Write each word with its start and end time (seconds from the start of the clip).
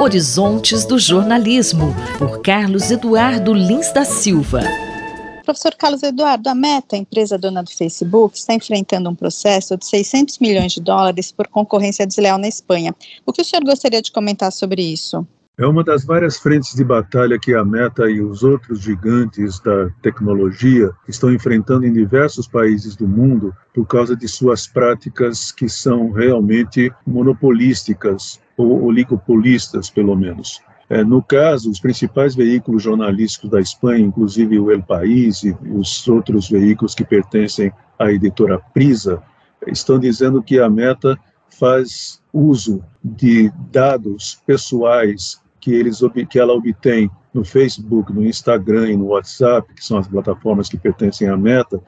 Horizontes 0.00 0.84
do 0.84 0.98
Jornalismo, 0.98 1.94
por 2.18 2.42
Carlos 2.42 2.90
Eduardo 2.90 3.54
Lins 3.54 3.92
da 3.92 4.04
Silva. 4.04 4.60
Professor 5.44 5.74
Carlos 5.74 6.02
Eduardo, 6.02 6.48
a 6.48 6.54
Meta, 6.54 6.96
empresa 6.96 7.38
dona 7.38 7.62
do 7.62 7.70
Facebook, 7.70 8.36
está 8.36 8.54
enfrentando 8.54 9.10
um 9.10 9.14
processo 9.14 9.76
de 9.76 9.86
600 9.86 10.38
milhões 10.38 10.72
de 10.72 10.80
dólares 10.80 11.32
por 11.32 11.48
concorrência 11.48 12.06
desleal 12.06 12.38
na 12.38 12.48
Espanha. 12.48 12.94
O 13.26 13.32
que 13.32 13.42
o 13.42 13.44
senhor 13.44 13.64
gostaria 13.64 14.00
de 14.00 14.12
comentar 14.12 14.52
sobre 14.52 14.82
isso? 14.82 15.26
É 15.56 15.64
uma 15.64 15.84
das 15.84 16.04
várias 16.04 16.36
frentes 16.36 16.74
de 16.74 16.82
batalha 16.82 17.38
que 17.38 17.54
a 17.54 17.64
Meta 17.64 18.10
e 18.10 18.20
os 18.20 18.42
outros 18.42 18.80
gigantes 18.80 19.60
da 19.60 19.88
tecnologia 20.02 20.90
estão 21.06 21.32
enfrentando 21.32 21.86
em 21.86 21.92
diversos 21.92 22.48
países 22.48 22.96
do 22.96 23.06
mundo 23.06 23.54
por 23.72 23.86
causa 23.86 24.16
de 24.16 24.26
suas 24.26 24.66
práticas 24.66 25.52
que 25.52 25.68
são 25.68 26.10
realmente 26.10 26.92
monopolísticas 27.06 28.40
ou 28.56 28.82
oligopolistas, 28.82 29.88
pelo 29.88 30.16
menos. 30.16 30.60
É, 30.90 31.04
no 31.04 31.22
caso, 31.22 31.70
os 31.70 31.78
principais 31.78 32.34
veículos 32.34 32.82
jornalísticos 32.82 33.48
da 33.48 33.60
Espanha, 33.60 34.04
inclusive 34.04 34.58
o 34.58 34.72
El 34.72 34.82
País 34.82 35.44
e 35.44 35.56
os 35.70 36.08
outros 36.08 36.50
veículos 36.50 36.96
que 36.96 37.04
pertencem 37.04 37.72
à 37.96 38.10
editora 38.10 38.58
Prisa, 38.58 39.22
estão 39.68 40.00
dizendo 40.00 40.42
que 40.42 40.58
a 40.58 40.68
Meta 40.68 41.16
faz 41.48 42.20
uso 42.32 42.82
de 43.04 43.52
dados 43.70 44.42
pessoais 44.44 45.43
que, 45.64 45.72
eles, 45.72 45.98
que 46.28 46.38
ela 46.38 46.52
obtém 46.52 47.10
no 47.32 47.42
Facebook, 47.42 48.12
no 48.12 48.22
Instagram 48.22 48.90
e 48.90 48.96
no 48.98 49.06
WhatsApp, 49.06 49.72
que 49.72 49.82
são 49.82 49.96
as 49.96 50.06
plataformas 50.06 50.68
que 50.68 50.76
pertencem 50.76 51.26
à 51.26 51.38
Meta, 51.38 51.80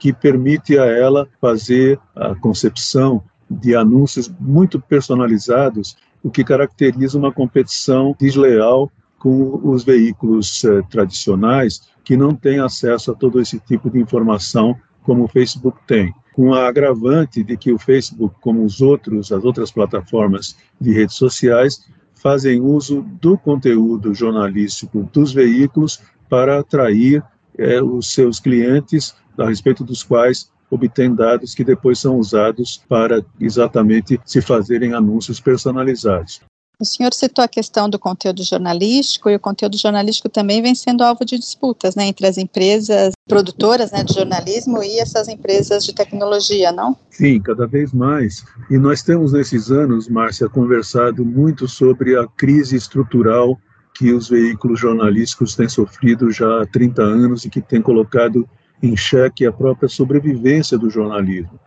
que 0.00 0.12
permite 0.12 0.76
a 0.76 0.84
ela 0.84 1.28
fazer 1.40 1.96
a 2.16 2.34
concepção 2.34 3.22
de 3.48 3.76
anúncios 3.76 4.28
muito 4.40 4.80
personalizados, 4.80 5.96
o 6.24 6.28
que 6.28 6.42
caracteriza 6.42 7.16
uma 7.16 7.32
competição 7.32 8.16
desleal 8.18 8.90
com 9.16 9.60
os 9.62 9.84
veículos 9.84 10.64
eh, 10.64 10.82
tradicionais 10.90 11.82
que 12.02 12.16
não 12.16 12.34
têm 12.34 12.58
acesso 12.58 13.12
a 13.12 13.14
todo 13.14 13.40
esse 13.40 13.60
tipo 13.60 13.88
de 13.88 14.00
informação 14.00 14.74
como 15.04 15.22
o 15.22 15.28
Facebook 15.28 15.78
tem. 15.86 16.12
Com 16.32 16.52
a 16.52 16.66
agravante 16.66 17.44
de 17.44 17.56
que 17.56 17.70
o 17.72 17.78
Facebook, 17.78 18.34
como 18.40 18.64
os 18.64 18.80
outros, 18.80 19.30
as 19.30 19.44
outras 19.44 19.70
plataformas 19.70 20.56
de 20.80 20.92
redes 20.92 21.14
sociais, 21.14 21.80
fazem 22.22 22.60
uso 22.60 23.02
do 23.20 23.36
conteúdo 23.36 24.14
jornalístico 24.14 25.08
dos 25.12 25.32
veículos 25.32 26.00
para 26.28 26.60
atrair 26.60 27.22
é, 27.58 27.82
os 27.82 28.12
seus 28.12 28.38
clientes, 28.38 29.14
a 29.38 29.46
respeito 29.46 29.82
dos 29.82 30.02
quais 30.02 30.50
obtém 30.70 31.14
dados 31.14 31.54
que 31.54 31.64
depois 31.64 31.98
são 31.98 32.16
usados 32.16 32.82
para 32.88 33.24
exatamente 33.40 34.20
se 34.24 34.40
fazerem 34.40 34.94
anúncios 34.94 35.40
personalizados. 35.40 36.40
O 36.80 36.84
senhor 36.84 37.12
citou 37.12 37.44
a 37.44 37.48
questão 37.48 37.90
do 37.90 37.98
conteúdo 37.98 38.42
jornalístico 38.42 39.28
e 39.28 39.36
o 39.36 39.40
conteúdo 39.40 39.76
jornalístico 39.76 40.30
também 40.30 40.62
vem 40.62 40.74
sendo 40.74 41.04
alvo 41.04 41.26
de 41.26 41.38
disputas 41.38 41.94
né, 41.94 42.06
entre 42.06 42.26
as 42.26 42.38
empresas 42.38 43.12
produtoras 43.28 43.92
né, 43.92 44.02
de 44.02 44.14
jornalismo 44.14 44.82
e 44.82 44.98
essas 44.98 45.28
empresas 45.28 45.84
de 45.84 45.92
tecnologia, 45.92 46.72
não? 46.72 46.96
Sim, 47.10 47.38
cada 47.38 47.66
vez 47.66 47.92
mais. 47.92 48.42
E 48.70 48.78
nós 48.78 49.02
temos 49.02 49.34
nesses 49.34 49.70
anos, 49.70 50.08
Márcia, 50.08 50.48
conversado 50.48 51.22
muito 51.22 51.68
sobre 51.68 52.16
a 52.16 52.26
crise 52.26 52.76
estrutural 52.76 53.60
que 53.94 54.14
os 54.14 54.30
veículos 54.30 54.80
jornalísticos 54.80 55.54
têm 55.54 55.68
sofrido 55.68 56.30
já 56.30 56.62
há 56.62 56.66
30 56.66 57.02
anos 57.02 57.44
e 57.44 57.50
que 57.50 57.60
tem 57.60 57.82
colocado 57.82 58.48
em 58.82 58.96
xeque 58.96 59.44
a 59.44 59.52
própria 59.52 59.88
sobrevivência 59.90 60.78
do 60.78 60.88
jornalismo. 60.88 61.60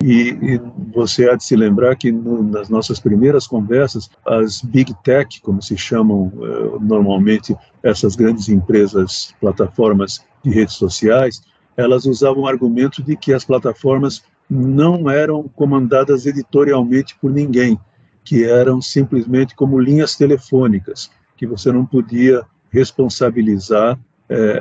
E, 0.00 0.28
e, 0.30 0.60
você 0.94 1.28
há 1.28 1.34
de 1.34 1.42
se 1.42 1.56
lembrar 1.56 1.96
que 1.96 2.12
no, 2.12 2.40
nas 2.42 2.68
nossas 2.68 3.00
primeiras 3.00 3.48
conversas, 3.48 4.08
as 4.24 4.62
big 4.62 4.94
tech, 5.02 5.40
como 5.40 5.60
se 5.60 5.76
chamam 5.76 6.32
uh, 6.36 6.78
normalmente 6.80 7.56
essas 7.82 8.14
grandes 8.14 8.48
empresas, 8.48 9.34
plataformas 9.40 10.24
de 10.44 10.50
redes 10.50 10.74
sociais, 10.74 11.42
elas 11.76 12.04
usavam 12.04 12.44
o 12.44 12.46
argumento 12.46 13.02
de 13.02 13.16
que 13.16 13.32
as 13.32 13.44
plataformas 13.44 14.22
não 14.48 15.10
eram 15.10 15.48
comandadas 15.48 16.26
editorialmente 16.26 17.18
por 17.20 17.32
ninguém, 17.32 17.78
que 18.22 18.44
eram 18.44 18.80
simplesmente 18.80 19.56
como 19.56 19.80
linhas 19.80 20.14
telefônicas, 20.14 21.10
que 21.36 21.46
você 21.46 21.72
não 21.72 21.84
podia 21.84 22.44
responsabilizar 22.70 23.98
é, 24.28 24.60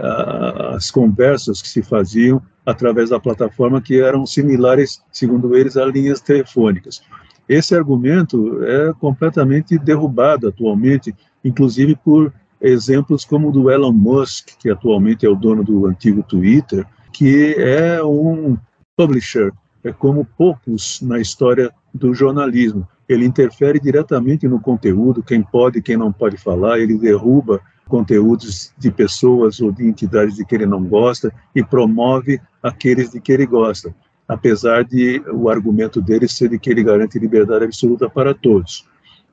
as 0.75 0.89
conversas 0.89 1.61
que 1.61 1.67
se 1.67 1.81
faziam 1.81 2.41
através 2.65 3.09
da 3.09 3.19
plataforma 3.19 3.81
que 3.81 4.01
eram 4.01 4.25
similares, 4.25 5.01
segundo 5.11 5.55
eles, 5.55 5.77
a 5.77 5.85
linhas 5.85 6.21
telefônicas. 6.21 7.01
Esse 7.47 7.75
argumento 7.75 8.63
é 8.63 8.93
completamente 8.99 9.77
derrubado 9.77 10.47
atualmente, 10.47 11.15
inclusive 11.43 11.95
por 11.95 12.33
exemplos 12.59 13.23
como 13.23 13.49
o 13.49 13.51
do 13.51 13.71
Elon 13.71 13.93
Musk, 13.93 14.49
que 14.59 14.69
atualmente 14.69 15.25
é 15.25 15.29
o 15.29 15.35
dono 15.35 15.63
do 15.63 15.85
antigo 15.85 16.23
Twitter, 16.23 16.85
que 17.13 17.55
é 17.57 18.03
um 18.03 18.57
publisher, 18.97 19.51
é 19.83 19.93
como 19.93 20.27
poucos 20.37 21.01
na 21.01 21.19
história 21.19 21.71
do 21.93 22.13
jornalismo. 22.13 22.87
Ele 23.07 23.25
interfere 23.25 23.79
diretamente 23.79 24.47
no 24.47 24.59
conteúdo, 24.59 25.23
quem 25.23 25.41
pode, 25.41 25.81
quem 25.81 25.95
não 25.95 26.11
pode 26.11 26.37
falar, 26.37 26.79
ele 26.79 26.97
derruba 26.97 27.61
conteúdos 27.87 28.71
de 28.77 28.91
pessoas 28.91 29.59
ou 29.59 29.71
de 29.71 29.85
entidades 29.85 30.35
de 30.35 30.45
que 30.45 30.55
ele 30.55 30.65
não 30.65 30.83
gosta 30.83 31.33
e 31.55 31.63
promove 31.63 32.39
aqueles 32.61 33.11
de 33.11 33.19
que 33.19 33.31
ele 33.31 33.45
gosta, 33.45 33.93
apesar 34.27 34.83
de 34.83 35.21
o 35.31 35.49
argumento 35.49 36.01
dele 36.01 36.27
ser 36.27 36.49
de 36.49 36.59
que 36.59 36.69
ele 36.69 36.83
garante 36.83 37.17
liberdade 37.17 37.65
absoluta 37.65 38.09
para 38.09 38.33
todos. 38.33 38.85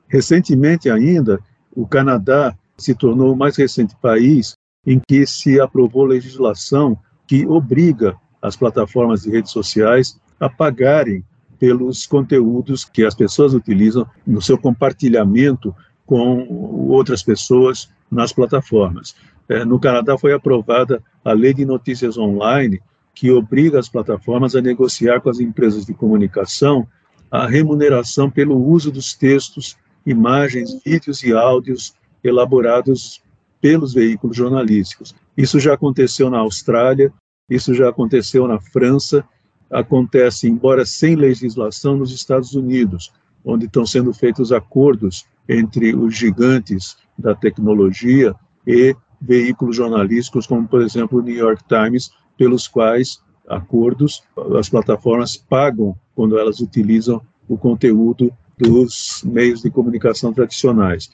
Recentemente 0.07 0.89
ainda, 0.89 1.39
o 1.75 1.85
Canadá 1.85 2.55
se 2.77 2.93
tornou 2.95 3.33
o 3.33 3.37
mais 3.37 3.55
recente 3.55 3.95
país 4.01 4.55
em 4.85 4.99
que 5.07 5.25
se 5.25 5.59
aprovou 5.59 6.05
legislação 6.05 6.97
que 7.27 7.45
obriga 7.45 8.15
as 8.41 8.55
plataformas 8.55 9.23
de 9.23 9.31
redes 9.31 9.51
sociais 9.51 10.19
a 10.39 10.49
pagarem 10.49 11.23
pelos 11.57 12.05
conteúdos 12.05 12.85
que 12.85 13.03
as 13.03 13.15
pessoas 13.15 13.53
utilizam 13.53 14.05
no 14.25 14.41
seu 14.41 14.57
compartilhamento 14.57 15.73
com 16.05 16.47
outras 16.89 17.23
pessoas 17.23 17.89
nas 18.15 18.33
plataformas. 18.33 19.15
É, 19.47 19.63
no 19.63 19.79
Canadá 19.79 20.17
foi 20.17 20.33
aprovada 20.33 21.03
a 21.23 21.33
Lei 21.33 21.53
de 21.53 21.65
Notícias 21.65 22.17
Online, 22.17 22.81
que 23.13 23.31
obriga 23.31 23.79
as 23.79 23.87
plataformas 23.87 24.55
a 24.55 24.61
negociar 24.61 25.21
com 25.21 25.29
as 25.29 25.39
empresas 25.39 25.85
de 25.85 25.93
comunicação 25.93 26.87
a 27.31 27.47
remuneração 27.47 28.29
pelo 28.29 28.55
uso 28.55 28.91
dos 28.91 29.13
textos, 29.13 29.75
imagens, 30.05 30.79
vídeos 30.85 31.23
e 31.23 31.33
áudios 31.33 31.93
elaborados 32.23 33.21
pelos 33.59 33.93
veículos 33.93 34.37
jornalísticos. 34.37 35.13
Isso 35.35 35.59
já 35.59 35.73
aconteceu 35.73 36.29
na 36.29 36.39
Austrália, 36.39 37.11
isso 37.49 37.73
já 37.73 37.89
aconteceu 37.89 38.47
na 38.47 38.59
França, 38.59 39.23
acontece, 39.69 40.47
embora 40.47 40.85
sem 40.85 41.15
legislação, 41.15 41.97
nos 41.97 42.11
Estados 42.11 42.53
Unidos, 42.53 43.11
onde 43.45 43.65
estão 43.65 43.85
sendo 43.85 44.11
feitos 44.11 44.51
acordos 44.51 45.25
entre 45.47 45.95
os 45.95 46.15
gigantes 46.15 46.97
da 47.17 47.35
tecnologia 47.35 48.33
e 48.65 48.95
veículos 49.21 49.75
jornalísticos, 49.75 50.47
como, 50.47 50.67
por 50.67 50.81
exemplo, 50.81 51.19
o 51.19 51.21
New 51.21 51.35
York 51.35 51.63
Times, 51.67 52.09
pelos 52.37 52.67
quais 52.67 53.21
acordos 53.47 54.23
as 54.57 54.67
plataformas 54.67 55.37
pagam 55.37 55.95
quando 56.15 56.37
elas 56.37 56.59
utilizam 56.59 57.21
o 57.47 57.57
conteúdo 57.57 58.31
dos 58.57 59.23
meios 59.23 59.61
de 59.61 59.69
comunicação 59.69 60.33
tradicionais. 60.33 61.11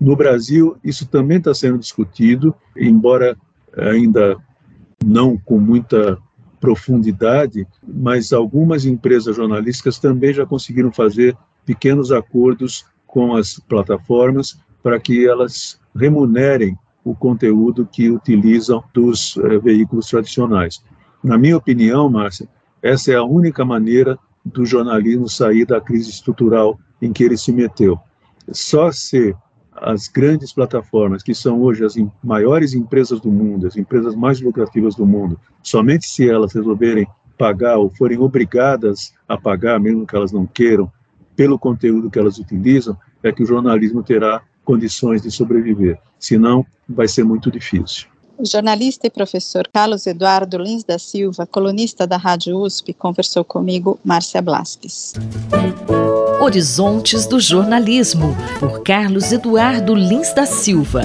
No 0.00 0.16
Brasil, 0.16 0.76
isso 0.82 1.06
também 1.06 1.38
está 1.38 1.54
sendo 1.54 1.78
discutido, 1.78 2.54
embora 2.76 3.36
ainda 3.76 4.36
não 5.04 5.36
com 5.36 5.58
muita 5.58 6.18
profundidade, 6.60 7.66
mas 7.86 8.32
algumas 8.32 8.86
empresas 8.86 9.36
jornalísticas 9.36 9.98
também 9.98 10.32
já 10.32 10.46
conseguiram 10.46 10.90
fazer 10.90 11.36
pequenos 11.64 12.12
acordos 12.12 12.84
com 13.06 13.34
as 13.34 13.58
plataformas 13.58 14.58
para 14.82 14.98
que 15.00 15.26
elas 15.26 15.80
remunerem 15.94 16.76
o 17.04 17.14
conteúdo 17.14 17.86
que 17.86 18.10
utilizam 18.10 18.82
dos 18.92 19.36
eh, 19.36 19.58
veículos 19.58 20.08
tradicionais. 20.08 20.82
Na 21.22 21.38
minha 21.38 21.56
opinião, 21.56 22.08
Márcia, 22.08 22.48
essa 22.82 23.12
é 23.12 23.16
a 23.16 23.24
única 23.24 23.64
maneira 23.64 24.18
do 24.44 24.64
jornalismo 24.66 25.28
sair 25.28 25.64
da 25.64 25.80
crise 25.80 26.10
estrutural 26.10 26.78
em 27.00 27.12
que 27.12 27.24
ele 27.24 27.36
se 27.36 27.52
meteu. 27.52 27.98
Só 28.50 28.90
se 28.92 29.34
as 29.72 30.08
grandes 30.08 30.52
plataformas, 30.52 31.22
que 31.22 31.34
são 31.34 31.60
hoje 31.62 31.84
as 31.84 31.94
maiores 32.22 32.74
empresas 32.74 33.20
do 33.20 33.30
mundo, 33.30 33.66
as 33.66 33.76
empresas 33.76 34.14
mais 34.14 34.40
lucrativas 34.40 34.94
do 34.94 35.04
mundo, 35.04 35.38
somente 35.62 36.06
se 36.06 36.28
elas 36.28 36.52
resolverem 36.52 37.06
pagar 37.36 37.76
ou 37.78 37.90
forem 37.90 38.18
obrigadas 38.18 39.12
a 39.28 39.36
pagar, 39.36 39.80
mesmo 39.80 40.06
que 40.06 40.14
elas 40.14 40.30
não 40.30 40.46
queiram, 40.46 40.90
pelo 41.36 41.58
conteúdo 41.58 42.10
que 42.10 42.18
elas 42.18 42.38
utilizam, 42.38 42.96
é 43.22 43.32
que 43.32 43.42
o 43.42 43.46
jornalismo 43.46 44.02
terá 44.02 44.42
condições 44.64 45.22
de 45.22 45.30
sobreviver. 45.30 45.98
Senão, 46.18 46.64
vai 46.88 47.08
ser 47.08 47.24
muito 47.24 47.50
difícil. 47.50 48.08
O 48.36 48.44
jornalista 48.44 49.06
e 49.06 49.10
professor 49.10 49.68
Carlos 49.72 50.06
Eduardo 50.06 50.58
Lins 50.58 50.82
da 50.82 50.98
Silva, 50.98 51.46
colunista 51.46 52.06
da 52.06 52.16
Rádio 52.16 52.58
USP, 52.58 52.92
conversou 52.92 53.44
comigo, 53.44 53.98
Márcia 54.04 54.42
Blasques. 54.42 55.14
Horizontes 56.40 57.26
do 57.26 57.38
Jornalismo, 57.38 58.34
por 58.58 58.82
Carlos 58.82 59.30
Eduardo 59.30 59.94
Lins 59.94 60.34
da 60.34 60.46
Silva. 60.46 61.02